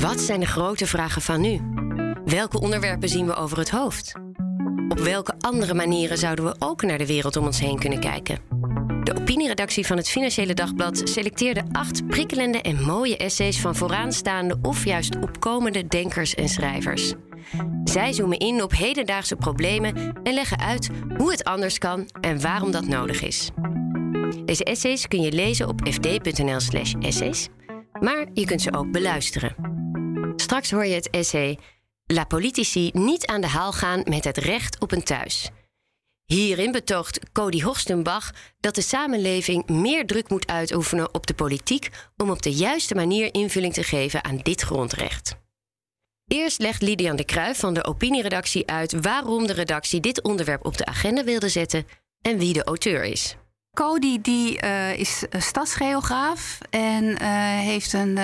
Wat 0.00 0.20
zijn 0.20 0.40
de 0.40 0.46
grote 0.46 0.86
vragen 0.86 1.22
van 1.22 1.40
nu? 1.40 1.60
Welke 2.24 2.60
onderwerpen 2.60 3.08
zien 3.08 3.26
we 3.26 3.34
over 3.34 3.58
het 3.58 3.70
hoofd? 3.70 4.12
Op 4.88 4.98
welke 4.98 5.34
andere 5.38 5.74
manieren 5.74 6.18
zouden 6.18 6.44
we 6.44 6.54
ook 6.58 6.82
naar 6.82 6.98
de 6.98 7.06
wereld 7.06 7.36
om 7.36 7.46
ons 7.46 7.60
heen 7.60 7.78
kunnen 7.78 8.00
kijken? 8.00 8.38
De 9.04 9.14
opinieredactie 9.20 9.86
van 9.86 9.96
het 9.96 10.08
Financiële 10.08 10.54
Dagblad 10.54 11.00
selecteerde 11.04 11.62
acht 11.72 12.06
prikkelende 12.06 12.60
en 12.60 12.82
mooie 12.82 13.16
essays 13.16 13.60
van 13.60 13.76
vooraanstaande 13.76 14.58
of 14.62 14.84
juist 14.84 15.16
opkomende 15.16 15.86
denkers 15.86 16.34
en 16.34 16.48
schrijvers. 16.48 17.12
Zij 17.84 18.12
zoomen 18.12 18.38
in 18.38 18.62
op 18.62 18.72
hedendaagse 18.72 19.36
problemen 19.36 20.12
en 20.22 20.34
leggen 20.34 20.58
uit 20.58 20.90
hoe 21.16 21.30
het 21.30 21.44
anders 21.44 21.78
kan 21.78 22.08
en 22.20 22.40
waarom 22.40 22.70
dat 22.70 22.86
nodig 22.86 23.22
is. 23.22 23.50
Deze 24.44 24.64
essays 24.64 25.08
kun 25.08 25.20
je 25.20 25.32
lezen 25.32 25.68
op 25.68 25.80
fd.nl/slash 25.88 26.94
essays, 27.00 27.48
maar 28.00 28.26
je 28.32 28.44
kunt 28.44 28.62
ze 28.62 28.72
ook 28.72 28.90
beluisteren. 28.90 29.70
Straks 30.40 30.70
hoor 30.70 30.86
je 30.86 30.94
het 30.94 31.10
essay 31.10 31.58
La 32.06 32.24
politici 32.24 32.90
niet 32.92 33.26
aan 33.26 33.40
de 33.40 33.46
haal 33.46 33.72
gaan 33.72 34.02
met 34.04 34.24
het 34.24 34.36
recht 34.36 34.80
op 34.80 34.92
een 34.92 35.02
thuis. 35.02 35.50
Hierin 36.24 36.72
betoogt 36.72 37.32
Cody 37.32 37.60
Horstenbach 37.60 38.30
dat 38.60 38.74
de 38.74 38.80
samenleving 38.80 39.68
meer 39.68 40.06
druk 40.06 40.28
moet 40.28 40.46
uitoefenen 40.46 41.14
op 41.14 41.26
de 41.26 41.34
politiek 41.34 41.88
om 42.16 42.30
op 42.30 42.42
de 42.42 42.52
juiste 42.52 42.94
manier 42.94 43.34
invulling 43.34 43.72
te 43.72 43.82
geven 43.82 44.24
aan 44.24 44.36
dit 44.36 44.60
grondrecht. 44.60 45.36
Eerst 46.26 46.58
legt 46.58 46.82
Lidian 46.82 47.16
de 47.16 47.24
Kruijf 47.24 47.58
van 47.58 47.74
de 47.74 47.84
opinieredactie 47.84 48.66
uit 48.66 49.00
waarom 49.00 49.46
de 49.46 49.52
redactie 49.52 50.00
dit 50.00 50.22
onderwerp 50.22 50.66
op 50.66 50.76
de 50.76 50.86
agenda 50.86 51.24
wilde 51.24 51.48
zetten 51.48 51.86
en 52.22 52.38
wie 52.38 52.52
de 52.52 52.64
auteur 52.64 53.04
is. 53.04 53.36
Cody 53.74 54.20
die, 54.20 54.62
uh, 54.64 54.98
is 54.98 55.24
stadsgeograaf 55.38 56.58
en 56.70 57.04
uh, 57.04 57.18
heeft 57.58 57.92
een, 57.92 58.18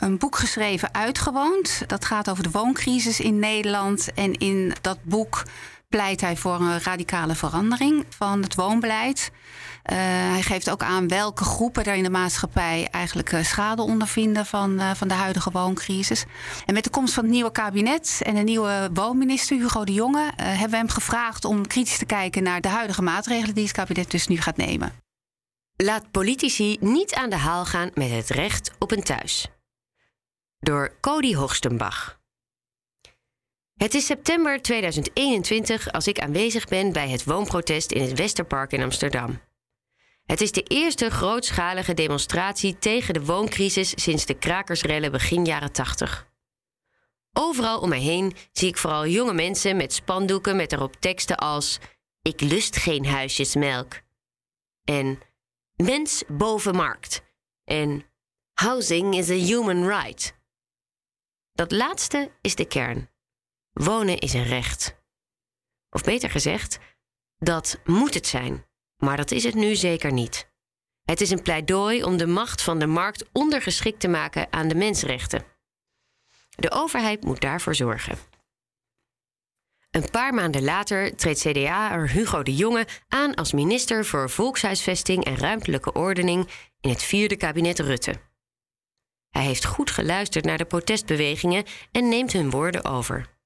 een 0.00 0.18
boek 0.18 0.36
geschreven 0.36 0.94
Uitgewoond. 0.94 1.82
Dat 1.86 2.04
gaat 2.04 2.30
over 2.30 2.42
de 2.42 2.50
wooncrisis 2.50 3.20
in 3.20 3.38
Nederland. 3.38 4.14
En 4.14 4.32
in 4.32 4.72
dat 4.80 4.98
boek 5.02 5.42
pleit 5.88 6.20
hij 6.20 6.36
voor 6.36 6.54
een 6.54 6.82
radicale 6.82 7.34
verandering 7.34 8.04
van 8.08 8.42
het 8.42 8.54
woonbeleid. 8.54 9.30
Uh, 9.32 9.96
hij 9.96 10.42
geeft 10.42 10.70
ook 10.70 10.82
aan 10.82 11.08
welke 11.08 11.44
groepen 11.44 11.84
er 11.84 11.94
in 11.94 12.02
de 12.02 12.10
maatschappij 12.10 12.88
eigenlijk 12.90 13.32
uh, 13.32 13.42
schade 13.42 13.82
ondervinden 13.82 14.46
van, 14.46 14.80
uh, 14.80 14.90
van 14.94 15.08
de 15.08 15.14
huidige 15.14 15.50
wooncrisis. 15.50 16.24
En 16.66 16.74
met 16.74 16.84
de 16.84 16.90
komst 16.90 17.14
van 17.14 17.24
het 17.24 17.32
nieuwe 17.32 17.52
kabinet 17.52 18.20
en 18.22 18.34
de 18.34 18.40
nieuwe 18.40 18.90
woonminister 18.94 19.56
Hugo 19.56 19.84
de 19.84 19.92
Jonge 19.92 20.32
hebben 20.36 20.70
we 20.70 20.76
hem 20.76 20.88
gevraagd 20.88 21.44
om 21.44 21.66
kritisch 21.66 21.98
te 21.98 22.04
kijken 22.04 22.42
naar 22.42 22.60
de 22.60 22.68
huidige 22.68 23.02
maatregelen 23.02 23.54
die 23.54 23.64
het 23.64 23.72
kabinet 23.72 24.10
dus 24.10 24.26
nu 24.26 24.36
gaat 24.36 24.56
nemen. 24.56 24.92
Laat 25.76 26.10
politici 26.10 26.76
niet 26.80 27.14
aan 27.14 27.30
de 27.30 27.36
haal 27.36 27.64
gaan 27.64 27.90
met 27.94 28.10
het 28.10 28.28
recht 28.28 28.70
op 28.78 28.90
een 28.90 29.02
thuis. 29.02 29.48
Door 30.62 30.96
Cody 31.00 31.34
Hoogstenbach. 31.34 32.20
Het 33.76 33.94
is 33.94 34.06
september 34.06 34.62
2021 34.62 35.92
als 35.92 36.06
ik 36.06 36.20
aanwezig 36.20 36.64
ben 36.64 36.92
bij 36.92 37.08
het 37.08 37.24
woonprotest 37.24 37.92
in 37.92 38.02
het 38.02 38.18
Westerpark 38.18 38.72
in 38.72 38.82
Amsterdam. 38.82 39.40
Het 40.24 40.40
is 40.40 40.52
de 40.52 40.62
eerste 40.62 41.10
grootschalige 41.10 41.94
demonstratie 41.94 42.78
tegen 42.78 43.14
de 43.14 43.24
wooncrisis 43.24 44.02
sinds 44.02 44.26
de 44.26 44.34
krakersrellen 44.34 45.12
begin 45.12 45.44
jaren 45.44 45.72
80. 45.72 46.28
Overal 47.32 47.80
om 47.80 47.88
mij 47.88 48.00
heen 48.00 48.36
zie 48.52 48.68
ik 48.68 48.76
vooral 48.76 49.06
jonge 49.06 49.34
mensen 49.34 49.76
met 49.76 49.92
spandoeken 49.92 50.56
met 50.56 50.72
erop 50.72 50.96
teksten 50.96 51.36
als: 51.36 51.78
Ik 52.22 52.40
lust 52.40 52.76
geen 52.76 53.06
huisjesmelk. 53.06 54.00
En 54.84 55.20
Mens 55.76 56.22
boven 56.28 56.74
markt. 56.74 57.22
En 57.64 58.04
Housing 58.52 59.16
is 59.16 59.30
a 59.30 59.34
human 59.34 59.86
right. 59.86 60.38
Dat 61.60 61.72
laatste 61.72 62.30
is 62.40 62.54
de 62.54 62.64
kern. 62.64 63.10
Wonen 63.72 64.18
is 64.18 64.32
een 64.32 64.44
recht. 64.44 65.02
Of 65.90 66.02
beter 66.02 66.30
gezegd, 66.30 66.78
dat 67.38 67.80
moet 67.84 68.14
het 68.14 68.26
zijn, 68.26 68.66
maar 68.96 69.16
dat 69.16 69.30
is 69.30 69.44
het 69.44 69.54
nu 69.54 69.74
zeker 69.74 70.12
niet. 70.12 70.52
Het 71.02 71.20
is 71.20 71.30
een 71.30 71.42
pleidooi 71.42 72.04
om 72.04 72.16
de 72.16 72.26
macht 72.26 72.62
van 72.62 72.78
de 72.78 72.86
markt 72.86 73.28
ondergeschikt 73.32 74.00
te 74.00 74.08
maken 74.08 74.52
aan 74.52 74.68
de 74.68 74.74
mensenrechten. 74.74 75.44
De 76.48 76.70
overheid 76.70 77.24
moet 77.24 77.40
daarvoor 77.40 77.74
zorgen. 77.74 78.18
Een 79.90 80.10
paar 80.10 80.34
maanden 80.34 80.64
later 80.64 81.16
treedt 81.16 81.40
CDA'er 81.40 82.10
Hugo 82.10 82.42
de 82.42 82.54
Jonge 82.54 82.86
aan 83.08 83.34
als 83.34 83.52
minister 83.52 84.04
voor 84.04 84.30
Volkshuisvesting 84.30 85.24
en 85.24 85.36
Ruimtelijke 85.36 85.92
Ordening 85.92 86.48
in 86.80 86.90
het 86.90 87.02
vierde 87.02 87.36
kabinet 87.36 87.78
Rutte. 87.78 88.29
Hij 89.30 89.44
heeft 89.44 89.64
goed 89.64 89.90
geluisterd 89.90 90.44
naar 90.44 90.58
de 90.58 90.64
protestbewegingen 90.64 91.64
en 91.92 92.08
neemt 92.08 92.32
hun 92.32 92.50
woorden 92.50 92.84
over. 92.84 93.38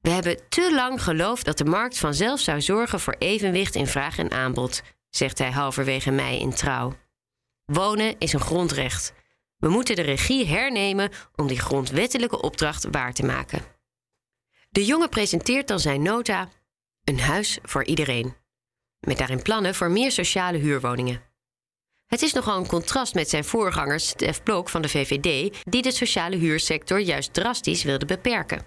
We 0.00 0.10
hebben 0.10 0.48
te 0.48 0.74
lang 0.74 1.02
geloofd 1.02 1.44
dat 1.44 1.58
de 1.58 1.64
markt 1.64 1.98
vanzelf 1.98 2.40
zou 2.40 2.60
zorgen 2.60 3.00
voor 3.00 3.16
evenwicht 3.18 3.74
in 3.74 3.86
vraag 3.86 4.18
en 4.18 4.30
aanbod, 4.30 4.82
zegt 5.10 5.38
hij 5.38 5.50
halverwege 5.50 6.10
mei 6.10 6.38
in 6.38 6.54
trouw. 6.54 6.96
Wonen 7.64 8.14
is 8.18 8.32
een 8.32 8.40
grondrecht. 8.40 9.12
We 9.56 9.68
moeten 9.68 9.96
de 9.96 10.02
regie 10.02 10.46
hernemen 10.46 11.10
om 11.36 11.46
die 11.46 11.60
grondwettelijke 11.60 12.40
opdracht 12.40 12.86
waar 12.90 13.12
te 13.12 13.24
maken. 13.24 13.62
De 14.68 14.84
jongen 14.84 15.08
presenteert 15.08 15.68
dan 15.68 15.80
zijn 15.80 16.02
nota 16.02 16.48
Een 17.04 17.20
huis 17.20 17.58
voor 17.62 17.84
iedereen. 17.84 18.36
Met 19.00 19.18
daarin 19.18 19.42
plannen 19.42 19.74
voor 19.74 19.90
meer 19.90 20.12
sociale 20.12 20.58
huurwoningen. 20.58 21.31
Het 22.12 22.22
is 22.22 22.32
nogal 22.32 22.58
een 22.58 22.66
contrast 22.66 23.14
met 23.14 23.28
zijn 23.28 23.44
voorganger 23.44 24.00
Stef 24.00 24.42
Blok 24.42 24.68
van 24.68 24.82
de 24.82 24.88
VVD, 24.88 25.56
die 25.64 25.82
de 25.82 25.92
sociale 25.92 26.36
huursector 26.36 27.00
juist 27.00 27.34
drastisch 27.34 27.82
wilde 27.82 28.06
beperken. 28.06 28.66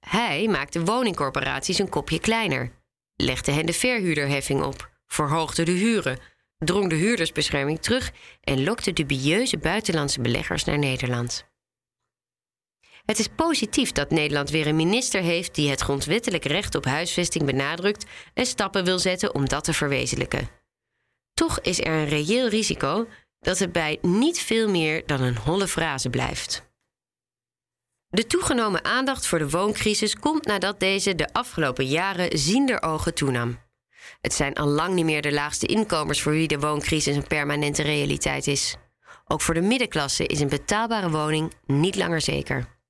Hij 0.00 0.48
maakte 0.48 0.84
woningcorporaties 0.84 1.78
een 1.78 1.88
kopje 1.88 2.20
kleiner, 2.20 2.72
legde 3.16 3.52
hen 3.52 3.66
de 3.66 3.72
verhuurderheffing 3.72 4.62
op, 4.62 4.90
verhoogde 5.06 5.64
de 5.64 5.70
huren, 5.70 6.18
drong 6.58 6.88
de 6.88 6.94
huurdersbescherming 6.94 7.80
terug 7.80 8.12
en 8.40 8.64
lokte 8.64 8.92
dubieuze 8.92 9.58
buitenlandse 9.58 10.20
beleggers 10.20 10.64
naar 10.64 10.78
Nederland. 10.78 11.44
Het 13.04 13.18
is 13.18 13.28
positief 13.36 13.92
dat 13.92 14.10
Nederland 14.10 14.50
weer 14.50 14.66
een 14.66 14.76
minister 14.76 15.22
heeft 15.22 15.54
die 15.54 15.70
het 15.70 15.80
grondwettelijk 15.80 16.44
recht 16.44 16.74
op 16.74 16.84
huisvesting 16.84 17.44
benadrukt 17.44 18.06
en 18.34 18.46
stappen 18.46 18.84
wil 18.84 18.98
zetten 18.98 19.34
om 19.34 19.48
dat 19.48 19.64
te 19.64 19.72
verwezenlijken. 19.72 20.61
Toch 21.34 21.60
is 21.60 21.80
er 21.80 21.86
een 21.86 22.08
reëel 22.08 22.48
risico 22.48 23.08
dat 23.40 23.58
het 23.58 23.72
bij 23.72 23.98
niet 24.02 24.40
veel 24.40 24.68
meer 24.68 25.06
dan 25.06 25.20
een 25.20 25.36
holle 25.36 25.68
frase 25.68 26.10
blijft. 26.10 26.70
De 28.08 28.26
toegenomen 28.26 28.84
aandacht 28.84 29.26
voor 29.26 29.38
de 29.38 29.50
wooncrisis 29.50 30.16
komt 30.16 30.44
nadat 30.44 30.80
deze 30.80 31.14
de 31.14 31.32
afgelopen 31.32 31.86
jaren 31.86 32.38
ziender 32.38 32.82
ogen 32.82 33.14
toenam. 33.14 33.58
Het 34.20 34.34
zijn 34.34 34.54
al 34.54 34.66
lang 34.66 34.94
niet 34.94 35.04
meer 35.04 35.22
de 35.22 35.32
laagste 35.32 35.66
inkomens 35.66 36.22
voor 36.22 36.32
wie 36.32 36.48
de 36.48 36.58
wooncrisis 36.58 37.16
een 37.16 37.26
permanente 37.26 37.82
realiteit 37.82 38.46
is. 38.46 38.76
Ook 39.26 39.40
voor 39.40 39.54
de 39.54 39.60
middenklasse 39.60 40.26
is 40.26 40.40
een 40.40 40.48
betaalbare 40.48 41.10
woning 41.10 41.52
niet 41.66 41.96
langer 41.96 42.20
zeker. 42.20 42.80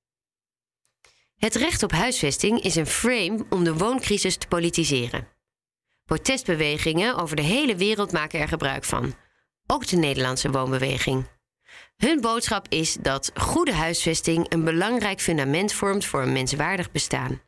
Het 1.36 1.54
recht 1.54 1.82
op 1.82 1.92
huisvesting 1.92 2.60
is 2.60 2.75
een 2.75 2.86
frame 2.86 3.44
om 3.50 3.64
de 3.64 3.75
wooncrisis 3.75 4.36
te 4.36 4.47
politiseren. 4.47 5.28
Protestbewegingen 6.12 7.17
over 7.17 7.37
de 7.37 7.43
hele 7.43 7.77
wereld 7.77 8.12
maken 8.12 8.41
er 8.41 8.49
gebruik 8.49 8.84
van, 8.84 9.15
ook 9.67 9.87
de 9.87 9.97
Nederlandse 9.97 10.50
woonbeweging. 10.50 11.27
Hun 11.97 12.21
boodschap 12.21 12.67
is 12.69 12.95
dat 12.95 13.31
goede 13.34 13.73
huisvesting 13.73 14.53
een 14.53 14.65
belangrijk 14.65 15.21
fundament 15.21 15.73
vormt 15.73 16.05
voor 16.05 16.23
een 16.23 16.33
menswaardig 16.33 16.91
bestaan. 16.91 17.41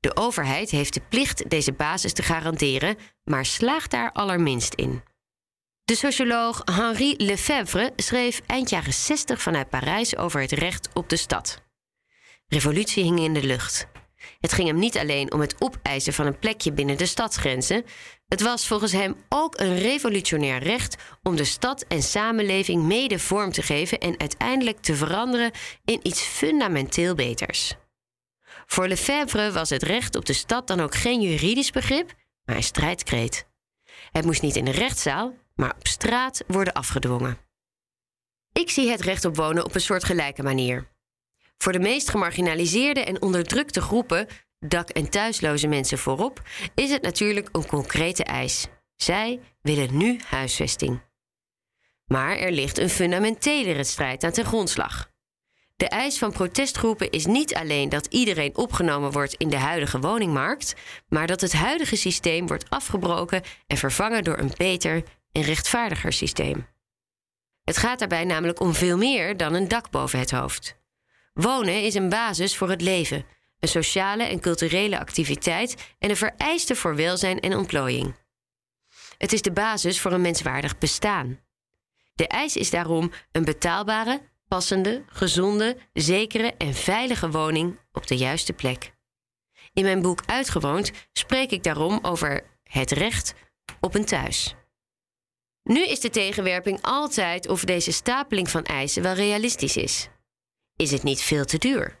De 0.00 0.16
overheid 0.16 0.70
heeft 0.70 0.94
de 0.94 1.00
plicht 1.08 1.50
deze 1.50 1.72
basis 1.72 2.12
te 2.12 2.22
garanderen, 2.22 2.96
maar 3.24 3.46
slaagt 3.46 3.90
daar 3.90 4.12
allerminst 4.12 4.74
in. 4.74 5.02
De 5.84 5.94
socioloog 5.94 6.62
Henri 6.64 7.14
Lefebvre 7.16 7.92
schreef 7.96 8.40
eind 8.46 8.70
jaren 8.70 8.94
60 8.94 9.42
vanuit 9.42 9.68
Parijs 9.68 10.16
over 10.16 10.40
het 10.40 10.52
recht 10.52 10.88
op 10.94 11.08
de 11.08 11.16
stad. 11.16 11.62
Revolutie 12.48 13.04
hing 13.04 13.20
in 13.20 13.34
de 13.34 13.42
lucht. 13.42 13.91
Het 14.40 14.52
ging 14.52 14.68
hem 14.68 14.78
niet 14.78 14.98
alleen 14.98 15.32
om 15.32 15.40
het 15.40 15.54
opeisen 15.58 16.12
van 16.12 16.26
een 16.26 16.38
plekje 16.38 16.72
binnen 16.72 16.98
de 16.98 17.06
stadsgrenzen. 17.06 17.84
Het 18.28 18.40
was 18.40 18.66
volgens 18.66 18.92
hem 18.92 19.16
ook 19.28 19.60
een 19.60 19.78
revolutionair 19.78 20.62
recht 20.62 20.96
om 21.22 21.36
de 21.36 21.44
stad 21.44 21.84
en 21.88 22.02
samenleving 22.02 22.82
mede 22.82 23.18
vorm 23.18 23.52
te 23.52 23.62
geven 23.62 23.98
en 23.98 24.20
uiteindelijk 24.20 24.80
te 24.80 24.94
veranderen 24.94 25.50
in 25.84 26.00
iets 26.02 26.20
fundamenteel 26.20 27.14
beters. 27.14 27.74
Voor 28.66 28.88
Lefebvre 28.88 29.52
was 29.52 29.70
het 29.70 29.82
recht 29.82 30.16
op 30.16 30.24
de 30.24 30.32
stad 30.32 30.66
dan 30.66 30.80
ook 30.80 30.94
geen 30.94 31.20
juridisch 31.20 31.70
begrip, 31.70 32.14
maar 32.44 32.56
een 32.56 32.62
strijdkreet. 32.62 33.46
Het 34.12 34.24
moest 34.24 34.42
niet 34.42 34.56
in 34.56 34.64
de 34.64 34.70
rechtszaal, 34.70 35.34
maar 35.54 35.74
op 35.78 35.86
straat 35.86 36.44
worden 36.46 36.72
afgedwongen. 36.72 37.38
Ik 38.52 38.70
zie 38.70 38.90
het 38.90 39.00
recht 39.00 39.24
op 39.24 39.36
wonen 39.36 39.64
op 39.64 39.74
een 39.74 39.80
soort 39.80 40.04
gelijke 40.04 40.42
manier. 40.42 40.91
Voor 41.62 41.72
de 41.72 41.78
meest 41.78 42.10
gemarginaliseerde 42.10 43.04
en 43.04 43.22
onderdrukte 43.22 43.80
groepen, 43.80 44.26
dak- 44.58 44.90
en 44.90 45.10
thuisloze 45.10 45.66
mensen 45.66 45.98
voorop, 45.98 46.42
is 46.74 46.90
het 46.90 47.02
natuurlijk 47.02 47.48
een 47.52 47.66
concrete 47.66 48.24
eis. 48.24 48.66
Zij 48.96 49.40
willen 49.60 49.96
nu 49.96 50.20
huisvesting. 50.26 51.02
Maar 52.04 52.36
er 52.36 52.52
ligt 52.52 52.78
een 52.78 52.88
fundamentelere 52.88 53.84
strijd 53.84 54.24
aan 54.24 54.32
ten 54.32 54.44
grondslag. 54.44 55.10
De 55.76 55.88
eis 55.88 56.18
van 56.18 56.32
protestgroepen 56.32 57.10
is 57.10 57.26
niet 57.26 57.54
alleen 57.54 57.88
dat 57.88 58.06
iedereen 58.06 58.56
opgenomen 58.56 59.10
wordt 59.10 59.34
in 59.34 59.48
de 59.48 59.58
huidige 59.58 60.00
woningmarkt, 60.00 60.74
maar 61.08 61.26
dat 61.26 61.40
het 61.40 61.52
huidige 61.52 61.96
systeem 61.96 62.46
wordt 62.46 62.70
afgebroken 62.70 63.42
en 63.66 63.76
vervangen 63.76 64.24
door 64.24 64.38
een 64.38 64.52
beter 64.56 65.02
en 65.32 65.42
rechtvaardiger 65.42 66.12
systeem. 66.12 66.66
Het 67.64 67.76
gaat 67.76 67.98
daarbij 67.98 68.24
namelijk 68.24 68.60
om 68.60 68.74
veel 68.74 68.96
meer 68.96 69.36
dan 69.36 69.54
een 69.54 69.68
dak 69.68 69.90
boven 69.90 70.18
het 70.18 70.30
hoofd. 70.30 70.80
Wonen 71.32 71.82
is 71.82 71.94
een 71.94 72.08
basis 72.08 72.56
voor 72.56 72.70
het 72.70 72.80
leven, 72.80 73.26
een 73.58 73.68
sociale 73.68 74.24
en 74.24 74.40
culturele 74.40 74.98
activiteit 74.98 75.94
en 75.98 76.10
een 76.10 76.16
vereiste 76.16 76.74
voor 76.74 76.96
welzijn 76.96 77.40
en 77.40 77.56
ontplooiing. 77.56 78.14
Het 79.18 79.32
is 79.32 79.42
de 79.42 79.52
basis 79.52 80.00
voor 80.00 80.12
een 80.12 80.20
menswaardig 80.20 80.78
bestaan. 80.78 81.40
De 82.14 82.28
eis 82.28 82.56
is 82.56 82.70
daarom 82.70 83.12
een 83.32 83.44
betaalbare, 83.44 84.30
passende, 84.48 85.04
gezonde, 85.06 85.76
zekere 85.92 86.54
en 86.58 86.74
veilige 86.74 87.30
woning 87.30 87.78
op 87.92 88.06
de 88.06 88.16
juiste 88.16 88.52
plek. 88.52 88.92
In 89.72 89.84
mijn 89.84 90.02
boek 90.02 90.22
Uitgewoond 90.26 90.92
spreek 91.12 91.50
ik 91.50 91.62
daarom 91.62 91.98
over 92.02 92.44
het 92.62 92.90
recht 92.90 93.34
op 93.80 93.94
een 93.94 94.04
thuis. 94.04 94.54
Nu 95.62 95.86
is 95.86 96.00
de 96.00 96.10
tegenwerping 96.10 96.78
altijd 96.82 97.48
of 97.48 97.64
deze 97.64 97.92
stapeling 97.92 98.50
van 98.50 98.62
eisen 98.62 99.02
wel 99.02 99.14
realistisch 99.14 99.76
is. 99.76 100.08
Is 100.82 100.90
het 100.90 101.02
niet 101.02 101.22
veel 101.22 101.44
te 101.44 101.58
duur? 101.58 101.98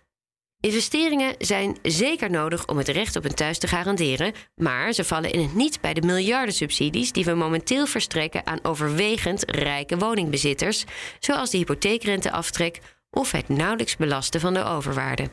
Investeringen 0.60 1.34
zijn 1.38 1.78
zeker 1.82 2.30
nodig 2.30 2.66
om 2.66 2.78
het 2.78 2.88
recht 2.88 3.16
op 3.16 3.24
een 3.24 3.34
thuis 3.34 3.58
te 3.58 3.66
garanderen, 3.66 4.32
maar 4.54 4.92
ze 4.92 5.04
vallen 5.04 5.32
in 5.32 5.42
het 5.42 5.54
niet 5.54 5.80
bij 5.80 5.94
de 5.94 6.02
miljarden 6.02 6.54
subsidies 6.54 7.12
die 7.12 7.24
we 7.24 7.34
momenteel 7.34 7.86
verstrekken 7.86 8.46
aan 8.46 8.58
overwegend 8.64 9.50
rijke 9.50 9.96
woningbezitters, 9.96 10.84
zoals 11.18 11.50
de 11.50 11.56
hypotheekrenteaftrek 11.56 12.80
of 13.10 13.30
het 13.30 13.48
nauwelijks 13.48 13.96
belasten 13.96 14.40
van 14.40 14.54
de 14.54 14.64
overwaarde. 14.64 15.30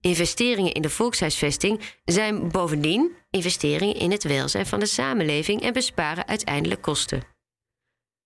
Investeringen 0.00 0.72
in 0.72 0.82
de 0.82 0.90
volkshuisvesting 0.90 1.80
zijn 2.04 2.50
bovendien 2.50 3.12
investeringen 3.30 3.96
in 3.96 4.10
het 4.10 4.22
welzijn 4.22 4.66
van 4.66 4.80
de 4.80 4.86
samenleving 4.86 5.62
en 5.62 5.72
besparen 5.72 6.26
uiteindelijk 6.26 6.82
kosten. 6.82 7.31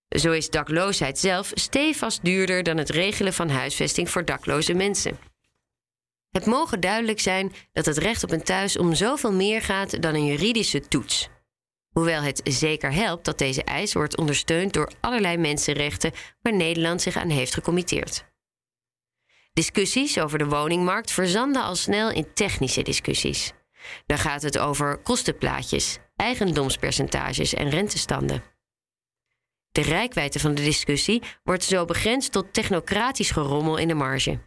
Zo 0.08 0.32
is 0.32 0.50
dakloosheid 0.50 1.18
zelf 1.18 1.50
stevast 1.54 2.24
duurder 2.24 2.62
dan 2.62 2.76
het 2.76 2.90
regelen 2.90 3.32
van 3.32 3.48
huisvesting 3.48 4.10
voor 4.10 4.24
dakloze 4.24 4.74
mensen. 4.74 5.18
Het 6.30 6.46
mogen 6.46 6.80
duidelijk 6.80 7.20
zijn 7.20 7.52
dat 7.72 7.86
het 7.86 7.98
recht 7.98 8.24
op 8.24 8.30
een 8.30 8.42
thuis 8.42 8.78
om 8.78 8.94
zoveel 8.94 9.32
meer 9.32 9.62
gaat 9.62 10.02
dan 10.02 10.14
een 10.14 10.26
juridische 10.26 10.80
toets. 10.80 11.28
Hoewel 11.88 12.22
het 12.22 12.40
zeker 12.44 12.92
helpt 12.92 13.24
dat 13.24 13.38
deze 13.38 13.64
eis 13.64 13.92
wordt 13.92 14.16
ondersteund 14.16 14.72
door 14.72 14.92
allerlei 15.00 15.36
mensenrechten 15.36 16.12
waar 16.42 16.54
Nederland 16.54 17.02
zich 17.02 17.16
aan 17.16 17.30
heeft 17.30 17.54
gecommitteerd. 17.54 18.24
Discussies 19.52 20.18
over 20.18 20.38
de 20.38 20.46
woningmarkt 20.46 21.10
verzanden 21.10 21.62
al 21.62 21.74
snel 21.74 22.10
in 22.10 22.32
technische 22.34 22.82
discussies. 22.82 23.52
Dan 24.06 24.18
gaat 24.18 24.42
het 24.42 24.58
over 24.58 24.98
kostenplaatjes, 24.98 25.98
eigendomspercentages 26.16 27.54
en 27.54 27.70
rentestanden. 27.70 28.55
De 29.76 29.82
rijkwijde 29.82 30.38
van 30.38 30.54
de 30.54 30.62
discussie 30.62 31.22
wordt 31.44 31.64
zo 31.64 31.84
begrensd 31.84 32.32
tot 32.32 32.52
technocratisch 32.52 33.30
gerommel 33.30 33.76
in 33.76 33.88
de 33.88 33.94
marge. 33.94 34.40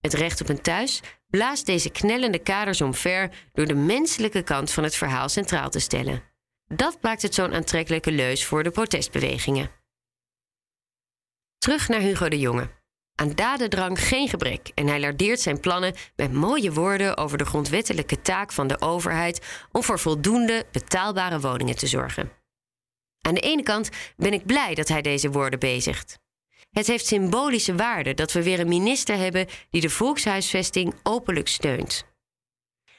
Het 0.00 0.12
recht 0.12 0.40
op 0.40 0.48
een 0.48 0.60
thuis 0.60 1.00
blaast 1.26 1.66
deze 1.66 1.90
knellende 1.90 2.38
kaders 2.38 2.80
omver 2.80 3.30
door 3.52 3.66
de 3.66 3.74
menselijke 3.74 4.42
kant 4.42 4.70
van 4.70 4.84
het 4.84 4.94
verhaal 4.94 5.28
centraal 5.28 5.70
te 5.70 5.78
stellen. 5.78 6.22
Dat 6.66 6.98
maakt 7.00 7.22
het 7.22 7.34
zo'n 7.34 7.54
aantrekkelijke 7.54 8.12
leus 8.12 8.44
voor 8.44 8.62
de 8.62 8.70
protestbewegingen. 8.70 9.70
Terug 11.58 11.88
naar 11.88 12.00
Hugo 12.00 12.28
de 12.28 12.38
Jonge. 12.38 12.70
Aan 13.14 13.34
dadendrang 13.34 14.00
geen 14.00 14.28
gebrek 14.28 14.70
en 14.74 14.86
hij 14.86 15.00
lardeert 15.00 15.40
zijn 15.40 15.60
plannen 15.60 15.94
met 16.16 16.32
mooie 16.32 16.72
woorden 16.72 17.16
over 17.16 17.38
de 17.38 17.44
grondwettelijke 17.44 18.20
taak 18.20 18.52
van 18.52 18.66
de 18.66 18.80
overheid 18.80 19.66
om 19.72 19.82
voor 19.82 19.98
voldoende 19.98 20.66
betaalbare 20.72 21.40
woningen 21.40 21.76
te 21.76 21.86
zorgen. 21.86 22.41
Aan 23.22 23.34
de 23.34 23.40
ene 23.40 23.62
kant 23.62 23.88
ben 24.16 24.32
ik 24.32 24.46
blij 24.46 24.74
dat 24.74 24.88
hij 24.88 25.02
deze 25.02 25.30
woorden 25.30 25.58
bezigt. 25.58 26.18
Het 26.70 26.86
heeft 26.86 27.06
symbolische 27.06 27.74
waarde 27.74 28.14
dat 28.14 28.32
we 28.32 28.42
weer 28.42 28.60
een 28.60 28.68
minister 28.68 29.16
hebben 29.16 29.46
die 29.70 29.80
de 29.80 29.90
volkshuisvesting 29.90 30.94
openlijk 31.02 31.48
steunt. 31.48 32.10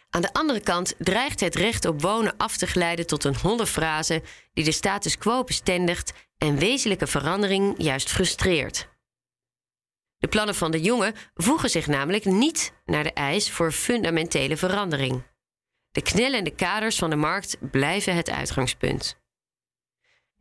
Aan 0.10 0.22
de 0.22 0.34
andere 0.34 0.60
kant 0.60 0.96
dreigt 0.98 1.40
het 1.40 1.56
recht 1.56 1.86
op 1.86 2.02
wonen 2.02 2.38
af 2.38 2.58
te 2.58 2.68
glijden 2.68 3.08
tot 3.08 3.24
een 3.24 3.36
holle 3.36 3.66
frase 3.66 4.22
die 4.54 4.64
de 4.64 4.72
status 4.72 5.18
quo 5.18 5.44
bestendigt 5.44 6.14
en 6.38 6.58
wezenlijke 6.58 7.08
verandering 7.08 7.76
juist 7.78 8.10
frustreert. 8.10 8.92
De 10.18 10.28
plannen 10.28 10.56
van 10.56 10.72
de 10.72 10.82
jongen 10.82 11.16
voegen 11.34 11.70
zich 11.70 11.88
namelijk 11.88 12.26
niet 12.26 12.74
naar 12.86 13.04
de 13.04 13.14
eis 13.14 13.52
voor 13.52 13.72
fundamentele 13.72 14.58
verandering. 14.58 15.24
De 15.92 16.02
knellende 16.02 16.56
kaders 16.56 16.98
van 16.98 17.10
de 17.10 17.16
markt 17.16 17.58
blijven 17.72 18.16
het 18.16 18.30
uitgangspunt. 18.30 19.23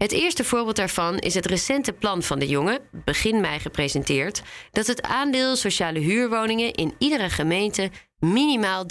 Het 0.02 0.12
eerste 0.12 0.44
voorbeeld 0.44 0.76
daarvan 0.76 1.18
is 1.18 1.34
het 1.34 1.46
recente 1.46 1.92
plan 1.92 2.22
van 2.22 2.38
de 2.38 2.46
jongen, 2.46 2.80
begin 2.90 3.40
mei 3.40 3.58
gepresenteerd, 3.60 4.42
dat 4.70 4.86
het 4.86 5.02
aandeel 5.02 5.56
sociale 5.56 5.98
huurwoningen 5.98 6.72
in 6.72 6.94
iedere 6.98 7.30
gemeente 7.30 7.90
minimaal 8.18 8.84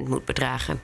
30% 0.00 0.02
moet 0.04 0.24
bedragen. 0.24 0.82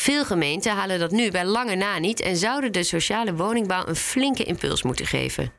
Veel 0.00 0.24
gemeenten 0.24 0.72
halen 0.72 0.98
dat 0.98 1.10
nu 1.10 1.30
bij 1.30 1.44
lange 1.44 1.74
na 1.74 1.98
niet 1.98 2.20
en 2.20 2.36
zouden 2.36 2.72
de 2.72 2.82
sociale 2.82 3.34
woningbouw 3.34 3.86
een 3.86 3.96
flinke 3.96 4.44
impuls 4.44 4.82
moeten 4.82 5.06
geven. 5.06 5.52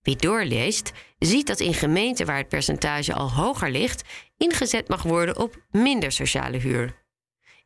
Wie 0.00 0.16
doorleest, 0.16 0.92
ziet 1.18 1.46
dat 1.46 1.60
in 1.60 1.74
gemeenten 1.74 2.26
waar 2.26 2.38
het 2.38 2.48
percentage 2.48 3.14
al 3.14 3.32
hoger 3.32 3.70
ligt, 3.70 4.02
ingezet 4.36 4.88
mag 4.88 5.02
worden 5.02 5.38
op 5.38 5.56
minder 5.70 6.12
sociale 6.12 6.58
huur. 6.58 7.03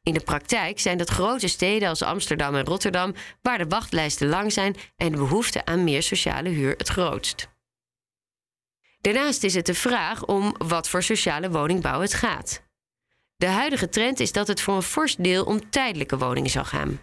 In 0.08 0.14
de 0.14 0.20
praktijk 0.20 0.80
zijn 0.80 0.98
dat 0.98 1.08
grote 1.10 1.48
steden 1.48 1.88
als 1.88 2.02
Amsterdam 2.02 2.54
en 2.54 2.64
Rotterdam, 2.64 3.14
waar 3.42 3.58
de 3.58 3.66
wachtlijsten 3.66 4.28
lang 4.28 4.52
zijn 4.52 4.76
en 4.96 5.12
de 5.12 5.16
behoefte 5.16 5.64
aan 5.64 5.84
meer 5.84 6.02
sociale 6.02 6.48
huur 6.48 6.74
het 6.76 6.88
grootst. 6.88 7.48
Daarnaast 9.00 9.44
is 9.44 9.54
het 9.54 9.66
de 9.66 9.74
vraag 9.74 10.24
om 10.24 10.54
wat 10.58 10.88
voor 10.88 11.02
sociale 11.02 11.50
woningbouw 11.50 12.00
het 12.00 12.14
gaat. 12.14 12.62
De 13.36 13.46
huidige 13.46 13.88
trend 13.88 14.20
is 14.20 14.32
dat 14.32 14.48
het 14.48 14.60
voor 14.60 14.74
een 14.74 14.82
fors 14.82 15.16
deel 15.16 15.44
om 15.44 15.70
tijdelijke 15.70 16.18
woningen 16.18 16.50
zal 16.50 16.64
gaan. 16.64 17.00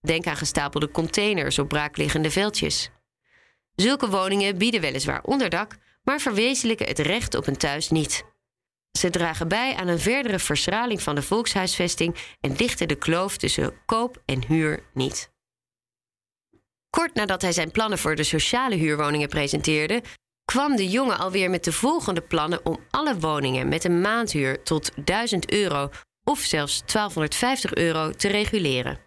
Denk 0.00 0.26
aan 0.26 0.36
gestapelde 0.36 0.90
containers 0.90 1.58
op 1.58 1.68
braakliggende 1.68 2.30
veldjes. 2.30 2.90
Zulke 3.74 4.08
woningen 4.08 4.58
bieden 4.58 4.80
weliswaar 4.80 5.22
onderdak, 5.22 5.76
maar 6.02 6.20
verwezenlijken 6.20 6.86
het 6.86 6.98
recht 6.98 7.34
op 7.34 7.46
een 7.46 7.56
thuis 7.56 7.90
niet. 7.90 8.24
Ze 8.96 9.10
dragen 9.10 9.48
bij 9.48 9.74
aan 9.74 9.88
een 9.88 9.98
verdere 9.98 10.38
verschraling 10.38 11.02
van 11.02 11.14
de 11.14 11.22
volkshuisvesting 11.22 12.16
en 12.40 12.54
dichten 12.54 12.88
de 12.88 12.94
kloof 12.94 13.36
tussen 13.36 13.74
koop 13.86 14.22
en 14.24 14.44
huur 14.46 14.82
niet. 14.94 15.30
Kort 16.90 17.14
nadat 17.14 17.42
hij 17.42 17.52
zijn 17.52 17.70
plannen 17.70 17.98
voor 17.98 18.16
de 18.16 18.22
sociale 18.22 18.74
huurwoningen 18.74 19.28
presenteerde, 19.28 20.02
kwam 20.44 20.76
de 20.76 20.88
jongen 20.88 21.18
alweer 21.18 21.50
met 21.50 21.64
de 21.64 21.72
volgende 21.72 22.20
plannen 22.20 22.66
om 22.66 22.78
alle 22.90 23.18
woningen 23.18 23.68
met 23.68 23.84
een 23.84 24.00
maandhuur 24.00 24.62
tot 24.62 24.90
1000 25.04 25.52
euro 25.52 25.90
of 26.24 26.38
zelfs 26.38 26.78
1250 26.78 27.74
euro 27.74 28.10
te 28.10 28.28
reguleren. 28.28 28.98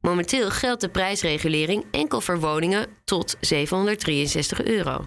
Momenteel 0.00 0.50
geldt 0.50 0.80
de 0.80 0.90
prijsregulering 0.90 1.84
enkel 1.90 2.20
voor 2.20 2.40
woningen 2.40 2.86
tot 3.04 3.36
763 3.40 4.62
euro. 4.62 5.06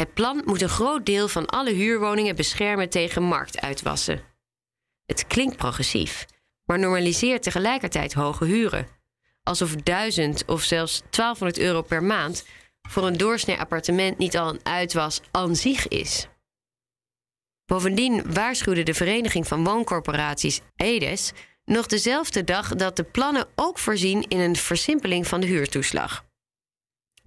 Het 0.00 0.14
plan 0.14 0.42
moet 0.44 0.62
een 0.62 0.68
groot 0.68 1.06
deel 1.06 1.28
van 1.28 1.46
alle 1.46 1.70
huurwoningen 1.70 2.36
beschermen 2.36 2.90
tegen 2.90 3.22
marktuitwassen. 3.22 4.20
Het 5.06 5.26
klinkt 5.26 5.56
progressief, 5.56 6.26
maar 6.64 6.78
normaliseert 6.78 7.42
tegelijkertijd 7.42 8.12
hoge 8.12 8.44
huren. 8.44 8.86
Alsof 9.42 9.74
1000 9.74 10.44
of 10.46 10.62
zelfs 10.62 11.02
1200 11.10 11.58
euro 11.58 11.82
per 11.82 12.02
maand 12.02 12.46
voor 12.88 13.06
een 13.06 13.16
doorsnee 13.16 13.58
appartement 13.58 14.18
niet 14.18 14.36
al 14.36 14.48
een 14.48 14.60
uitwas 14.62 15.20
aan 15.30 15.56
zich 15.56 15.88
is. 15.88 16.28
Bovendien 17.66 18.32
waarschuwde 18.32 18.82
de 18.82 18.94
Vereniging 18.94 19.46
van 19.46 19.64
Wooncorporaties 19.64 20.60
EDES 20.76 21.32
nog 21.64 21.86
dezelfde 21.86 22.44
dag 22.44 22.74
dat 22.74 22.96
de 22.96 23.04
plannen 23.04 23.48
ook 23.54 23.78
voorzien 23.78 24.22
in 24.28 24.40
een 24.40 24.56
versimpeling 24.56 25.26
van 25.26 25.40
de 25.40 25.46
huurtoeslag. 25.46 26.24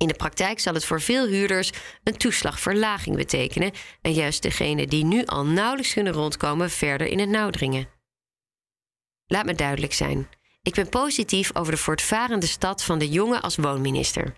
In 0.03 0.10
de 0.10 0.15
praktijk 0.15 0.60
zal 0.60 0.74
het 0.74 0.86
voor 0.86 1.01
veel 1.01 1.27
huurders 1.27 1.72
een 2.03 2.17
toeslagverlaging 2.17 3.15
betekenen 3.15 3.72
en 4.01 4.13
juist 4.13 4.41
degenen 4.41 4.89
die 4.89 5.05
nu 5.05 5.25
al 5.25 5.45
nauwelijks 5.45 5.93
kunnen 5.93 6.13
rondkomen 6.13 6.69
verder 6.69 7.07
in 7.07 7.19
het 7.19 7.29
nauw 7.29 7.50
dringen. 7.50 7.89
Laat 9.25 9.45
me 9.45 9.53
duidelijk 9.53 9.93
zijn. 9.93 10.29
Ik 10.62 10.74
ben 10.74 10.89
positief 10.89 11.55
over 11.55 11.72
de 11.72 11.77
voortvarende 11.77 12.45
stad 12.45 12.83
van 12.83 13.00
de 13.00 13.10
jongen 13.10 13.41
als 13.41 13.55
woonminister. 13.55 14.33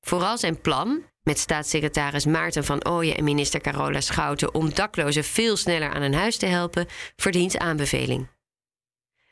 Vooral 0.00 0.38
zijn 0.38 0.60
plan, 0.60 1.02
met 1.22 1.38
staatssecretaris 1.38 2.26
Maarten 2.26 2.64
van 2.64 2.86
Ooyen 2.86 3.16
en 3.16 3.24
minister 3.24 3.60
Carola 3.60 4.00
Schouten 4.00 4.54
om 4.54 4.74
daklozen 4.74 5.24
veel 5.24 5.56
sneller 5.56 5.92
aan 5.92 6.02
een 6.02 6.14
huis 6.14 6.36
te 6.36 6.46
helpen, 6.46 6.86
verdient 7.16 7.58
aanbeveling. 7.58 8.28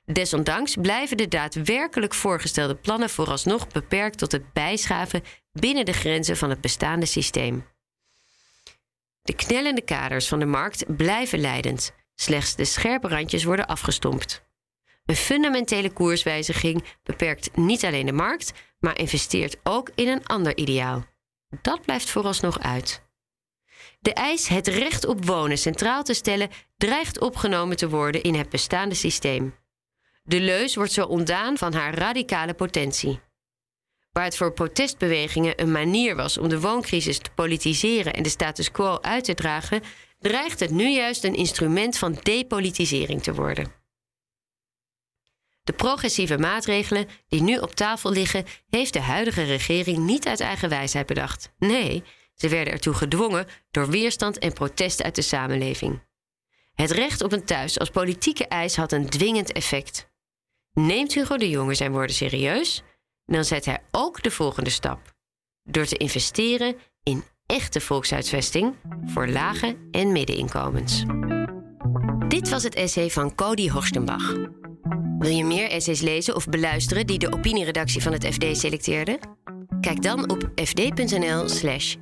Desondanks 0.06 0.76
blijven 0.80 1.16
de 1.16 1.28
daadwerkelijk 1.28 2.14
voorgestelde 2.14 2.74
plannen 2.74 3.10
vooralsnog 3.10 3.68
beperkt 3.68 4.18
tot 4.18 4.32
het 4.32 4.52
bijschaven 4.52 5.22
binnen 5.52 5.84
de 5.84 5.92
grenzen 5.92 6.36
van 6.36 6.50
het 6.50 6.60
bestaande 6.60 7.06
systeem. 7.06 7.66
De 9.22 9.34
knellende 9.34 9.82
kaders 9.82 10.28
van 10.28 10.38
de 10.38 10.46
markt 10.46 10.96
blijven 10.96 11.38
leidend. 11.38 11.94
Slechts 12.14 12.56
de 12.56 12.64
scherpe 12.64 13.08
randjes 13.08 13.44
worden 13.44 13.66
afgestompt. 13.66 14.44
Een 15.04 15.16
fundamentele 15.16 15.92
koerswijziging 15.92 16.84
beperkt 17.02 17.56
niet 17.56 17.84
alleen 17.84 18.06
de 18.06 18.12
markt, 18.12 18.52
maar 18.78 18.98
investeert 18.98 19.56
ook 19.62 19.90
in 19.94 20.08
een 20.08 20.26
ander 20.26 20.56
ideaal. 20.56 21.04
Dat 21.60 21.82
blijft 21.82 22.10
vooralsnog 22.10 22.60
uit. 22.60 23.02
De 24.00 24.12
eis 24.12 24.48
het 24.48 24.66
recht 24.66 25.06
op 25.06 25.24
wonen 25.24 25.58
centraal 25.58 26.02
te 26.02 26.14
stellen 26.14 26.50
dreigt 26.76 27.20
opgenomen 27.20 27.76
te 27.76 27.88
worden 27.88 28.22
in 28.22 28.34
het 28.34 28.48
bestaande 28.48 28.94
systeem. 28.94 29.54
De 30.26 30.40
leus 30.40 30.74
wordt 30.74 30.92
zo 30.92 31.04
ontdaan 31.04 31.58
van 31.58 31.72
haar 31.74 31.94
radicale 31.94 32.54
potentie. 32.54 33.20
Waar 34.12 34.24
het 34.24 34.36
voor 34.36 34.52
protestbewegingen 34.52 35.60
een 35.60 35.72
manier 35.72 36.16
was 36.16 36.38
om 36.38 36.48
de 36.48 36.60
wooncrisis 36.60 37.18
te 37.18 37.30
politiseren 37.30 38.12
en 38.12 38.22
de 38.22 38.28
status 38.28 38.70
quo 38.70 38.98
uit 39.00 39.24
te 39.24 39.34
dragen, 39.34 39.82
dreigt 40.18 40.60
het 40.60 40.70
nu 40.70 40.88
juist 40.88 41.24
een 41.24 41.34
instrument 41.34 41.98
van 41.98 42.18
depolitisering 42.22 43.22
te 43.22 43.34
worden. 43.34 43.72
De 45.62 45.72
progressieve 45.72 46.38
maatregelen 46.38 47.08
die 47.28 47.42
nu 47.42 47.58
op 47.58 47.74
tafel 47.74 48.10
liggen, 48.10 48.44
heeft 48.70 48.92
de 48.92 49.00
huidige 49.00 49.42
regering 49.42 49.98
niet 49.98 50.26
uit 50.26 50.40
eigen 50.40 50.68
wijsheid 50.68 51.06
bedacht. 51.06 51.52
Nee, 51.58 52.02
ze 52.34 52.48
werden 52.48 52.72
ertoe 52.72 52.94
gedwongen 52.94 53.46
door 53.70 53.88
weerstand 53.88 54.38
en 54.38 54.52
protest 54.52 55.02
uit 55.02 55.14
de 55.14 55.22
samenleving. 55.22 56.02
Het 56.74 56.90
recht 56.90 57.22
op 57.22 57.32
een 57.32 57.44
thuis 57.44 57.78
als 57.78 57.90
politieke 57.90 58.46
eis 58.46 58.76
had 58.76 58.92
een 58.92 59.08
dwingend 59.08 59.52
effect. 59.52 60.12
Neemt 60.74 61.14
Hugo 61.14 61.36
de 61.36 61.50
Jonge 61.50 61.74
zijn 61.74 61.92
woorden 61.92 62.14
serieus, 62.16 62.82
dan 63.24 63.44
zet 63.44 63.64
hij 63.64 63.82
ook 63.90 64.22
de 64.22 64.30
volgende 64.30 64.70
stap: 64.70 65.14
door 65.62 65.84
te 65.84 65.96
investeren 65.96 66.76
in 67.02 67.24
echte 67.46 67.80
volkshuisvesting 67.80 68.74
voor 69.04 69.28
lage 69.28 69.76
en 69.90 70.12
middeninkomens. 70.12 71.04
Dit 72.28 72.48
was 72.48 72.62
het 72.62 72.74
essay 72.74 73.10
van 73.10 73.34
Cody 73.34 73.68
Horstenbach. 73.68 74.32
Wil 75.18 75.30
je 75.30 75.44
meer 75.44 75.70
essays 75.70 76.00
lezen 76.00 76.34
of 76.34 76.46
beluisteren 76.46 77.06
die 77.06 77.18
de 77.18 77.32
opinieredactie 77.32 78.02
van 78.02 78.12
het 78.12 78.26
FD 78.26 78.56
selecteerde? 78.56 79.18
Kijk 79.80 80.02
dan 80.02 80.30
op 80.30 80.50
fd.nl/essays. 80.54 81.96